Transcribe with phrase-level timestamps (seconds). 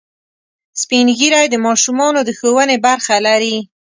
[0.81, 3.55] سپین ږیری د ماشومانو د ښوونې برخه لري